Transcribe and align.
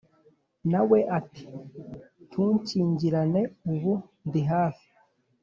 nawe 0.71 0.99
ati: 1.19 1.45
ntunkingirane 2.27 3.41
ubu 3.71 3.93
ndi 4.27 4.41
hafi 4.51 4.87